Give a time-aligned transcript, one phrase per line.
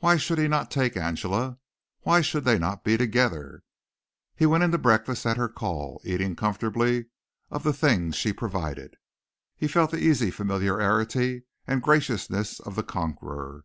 [0.00, 1.56] Why should he not take Angela?
[2.02, 3.62] Why should they not be together?
[4.36, 7.06] He went in to breakfast at her call, eating comfortably
[7.50, 8.98] of the things she provided.
[9.56, 13.64] He felt the easy familiarity and graciousness of the conqueror.